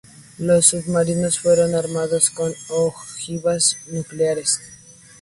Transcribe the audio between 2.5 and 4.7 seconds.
ojivas nucleares.